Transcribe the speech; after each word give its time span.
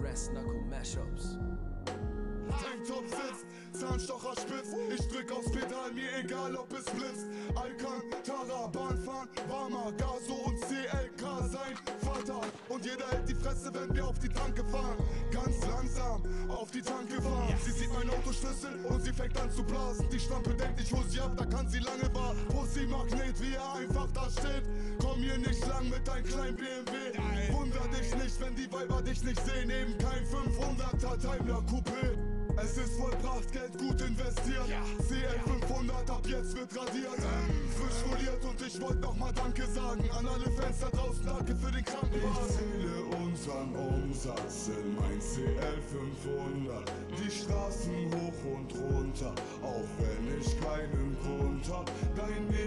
Brass 0.00 0.30
Knuckle 0.30 0.62
Mashups. 0.70 1.36
Tanktop 2.48 3.04
sitzt, 3.08 3.46
Zahnstocher 3.80 4.34
spitz 4.40 4.74
Ich 4.92 5.08
drück 5.08 5.30
aufs 5.32 5.50
Pedal, 5.50 5.92
mir 5.92 6.08
egal 6.18 6.56
ob 6.56 6.72
es 6.72 6.84
blitzt. 6.84 7.26
Alcantara, 7.54 8.66
Bahnfahren, 8.68 9.28
warmer 9.48 9.92
Gaso 9.92 10.34
und 10.46 10.60
CLK 10.60 11.48
sein 11.48 11.76
Vater. 12.00 12.40
Und 12.68 12.84
jeder 12.84 13.06
hält 13.08 13.28
die 13.28 13.34
Fresse, 13.34 13.72
wenn 13.72 13.94
wir 13.94 14.06
auf 14.06 14.18
die 14.18 14.28
Tanke 14.28 14.64
fahren. 14.64 14.96
Ganz 15.30 15.66
langsam 15.66 16.22
auf 16.48 16.70
die 16.70 16.82
Tanke 16.82 17.20
fahren. 17.22 17.54
Sie 17.64 17.72
sieht 17.72 17.92
mein 17.92 18.08
Autoschlüssel 18.10 18.84
und 18.86 19.02
sie 19.02 19.12
fängt 19.12 19.38
an 19.40 19.50
zu 19.50 19.62
blasen. 19.62 20.08
Die 20.10 20.20
Schlampe 20.20 20.54
denkt, 20.54 20.80
ich 20.80 20.92
hol 20.92 21.04
sie 21.08 21.20
ab, 21.20 21.32
da 21.36 21.44
kann 21.44 21.68
sie 21.68 21.78
lange 21.78 22.12
warten. 22.14 22.46
Pussy 22.48 22.86
Magnet, 22.86 23.40
wie 23.40 23.54
er 23.54 23.74
einfach 23.74 24.08
da 24.12 24.28
steht. 24.30 24.64
Komm 25.00 25.09
hier 25.30 25.38
nicht 25.38 25.66
lang 25.66 25.88
mit 25.88 26.06
deinem 26.06 26.24
kleinen 26.24 26.56
BMW 26.56 27.52
Wunder 27.52 27.86
dich 27.88 28.14
nicht, 28.16 28.40
wenn 28.40 28.54
die 28.54 28.72
Weiber 28.72 29.02
dich 29.02 29.22
nicht 29.22 29.40
sehen 29.44 29.70
Eben 29.70 29.96
kein 29.98 30.24
500er 30.26 31.16
Daimler 31.16 31.62
Coupé 31.70 32.40
es 32.62 32.76
ist 32.76 32.96
vollbracht, 32.98 33.50
Geld 33.52 33.78
gut 33.78 34.00
investiert. 34.02 34.68
Ja. 34.68 34.82
CL 35.08 35.40
500 35.60 36.10
ab 36.10 36.26
jetzt 36.26 36.54
wird 36.54 36.76
radiert. 36.76 37.16
Frisch 37.16 38.02
foliert 38.04 38.44
und 38.44 38.60
ich 38.66 38.80
wollte 38.80 39.00
nochmal 39.00 39.32
Danke 39.32 39.66
sagen 39.66 40.04
an 40.10 40.26
alle 40.26 40.50
Fans 40.50 40.80
da 40.80 40.88
draußen. 40.90 41.24
Danke 41.24 41.56
für 41.56 41.72
den 41.72 41.84
Krankenwagen. 41.84 42.36
Ich 42.48 42.56
zähle 42.56 43.04
unseren 43.24 43.74
Umsatz 43.76 44.68
in 44.68 44.94
mein 44.96 45.20
CL 45.20 45.80
500. 46.26 46.92
Die 47.18 47.30
Straßen 47.30 48.10
hoch 48.12 48.56
und 48.56 48.74
runter, 48.74 49.34
auch 49.62 49.88
wenn 49.98 50.40
ich 50.40 50.60
keinen 50.60 51.16
Grund 51.22 51.64
hab. 51.72 51.90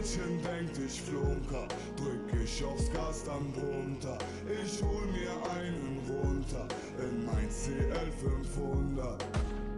Mädchen 0.04 0.44
denkt, 0.44 0.78
ich 0.86 1.02
flunker, 1.02 1.66
drück 1.96 2.44
ich 2.44 2.64
aufs 2.66 2.92
Gas, 2.92 3.24
dann 3.24 3.54
runter. 3.56 4.18
Ich 4.52 4.84
hol 4.84 5.06
mir 5.08 5.32
einen 5.56 6.02
runter 6.10 6.68
in 7.00 7.26
mein 7.26 7.48
CL 7.50 8.12
500. 8.52 9.24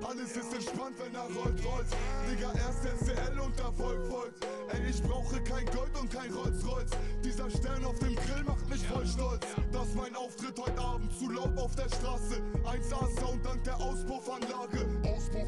Alles 0.02 0.32
ist 0.36 0.54
entspannt, 0.54 0.96
wenn 0.98 1.14
er 1.14 1.26
rollt, 1.26 1.64
rollt. 1.64 1.86
Digga, 2.28 2.52
erst 2.54 2.84
SCL 2.84 3.40
und 3.40 3.60
Erfolg 3.60 4.08
folgt. 4.08 4.48
Ey, 4.70 4.90
ich 4.90 5.02
brauche 5.04 5.40
kein 5.44 5.66
Gold 5.68 5.96
und 6.00 6.12
kein 6.12 6.34
Rolls-Royce. 6.34 6.92
Dieser 7.24 7.50
Stern 7.52 7.86
auf 7.86 8.00
dem 8.00 8.16
Grill 8.16 8.44
macht 8.46 8.68
mich 8.68 8.86
voll 8.88 9.06
stolz. 9.06 9.46
Dass 9.72 9.94
mein 9.94 10.16
Auftritt 10.16 10.58
heute 10.58 10.80
Abend 10.80 11.12
zu 11.20 11.30
laut 11.30 11.56
auf 11.58 11.76
der 11.76 11.90
Straße. 11.90 12.42
1A-Sound 12.64 13.46
dank 13.46 13.64
der 13.64 13.78
Auspuffanlage. 13.78 14.85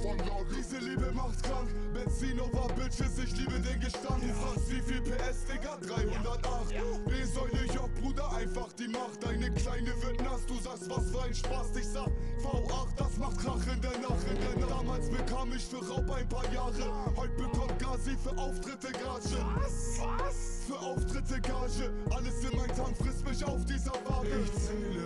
Auspuffanlage. 0.07 0.55
Diese 0.55 0.77
Liebe 0.77 1.11
macht 1.13 1.43
krank. 1.43 1.69
Benzin 1.93 2.39
over 2.39 2.67
Bitches, 2.75 3.17
ich 3.23 3.35
liebe 3.37 3.59
den 3.59 3.79
Gestank. 3.79 4.21
Du 4.21 4.33
fragst, 4.33 4.71
wie 4.71 4.81
viel 4.81 5.01
PS, 5.01 5.45
Digga? 5.45 5.77
308. 5.77 7.05
B-Säule, 7.05 7.65
Job, 7.73 7.89
Bruder, 8.01 8.31
einfach 8.33 8.71
die 8.73 8.87
Macht. 8.87 9.23
Deine 9.23 9.51
Kleine 9.51 9.93
wird 10.01 10.21
nass, 10.23 10.45
du 10.45 10.55
sagst, 10.59 10.89
was 10.89 11.09
für 11.11 11.21
ein 11.21 11.33
Spaß. 11.33 11.75
Ich 11.77 11.87
sag, 11.87 12.07
V8, 12.43 12.87
das 12.97 13.17
macht 13.17 13.37
Krach 13.39 13.67
in 13.73 13.81
der 13.81 13.97
Nacht. 13.99 14.23
In 14.29 14.39
der 14.39 14.65
Nacht. 14.65 14.71
Damals 14.71 15.09
bekam 15.09 15.51
ich 15.53 15.65
für 15.65 15.85
Raub 15.87 16.09
ein 16.11 16.29
paar 16.29 16.53
Jahre. 16.53 17.15
Heute 17.15 17.33
bekommt 17.33 17.79
Gazi 17.79 18.15
für 18.23 18.37
Auftritte 18.37 18.91
Gage. 18.91 19.37
Was? 19.55 19.99
Was? 19.99 20.65
Für 20.67 20.79
Auftritte 20.79 21.41
Gage. 21.41 21.91
Alles 22.11 22.43
in 22.43 22.57
mein 22.57 22.75
Tank 22.75 22.95
frisst 22.97 23.27
mich 23.27 23.43
auf 23.43 23.63
dieser 23.65 23.93
Waage. 24.05 24.27
Ich 24.43 24.53
zähle 24.53 24.96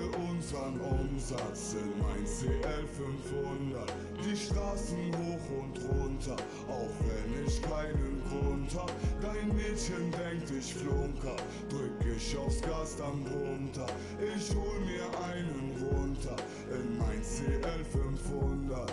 unseren 0.51 0.79
Umsatz 0.81 1.75
in 1.75 1.97
mein 1.99 2.25
CL 2.25 2.87
500. 2.87 3.93
Die 4.23 4.35
Straßen 4.35 4.97
hoch 5.15 5.63
und 5.63 5.79
runter, 5.89 6.35
auch 6.67 6.89
wenn 7.07 7.45
ich 7.45 7.61
keinen 7.61 8.21
Grund 8.29 8.75
hab. 8.75 8.91
Dein 9.21 9.55
Mädchen 9.55 10.11
denkt, 10.11 10.51
ich 10.51 10.73
flunker, 10.73 11.35
drück 11.69 12.15
ich 12.15 12.37
aufs 12.37 12.61
Gas 12.61 12.97
dann 12.97 13.25
runter. 13.27 13.87
Ich 14.35 14.53
hol 14.53 14.79
mir 14.81 15.07
einen 15.23 15.89
runter 15.89 16.35
in 16.69 16.97
mein 16.97 17.21
CL 17.21 17.85
500. 17.85 18.91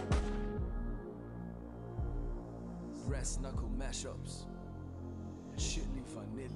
Brass 3.08 3.38
Knuckle 3.38 3.68
Mashups. 3.76 4.46
Chili 5.56 6.02
Vanilli. 6.14 6.47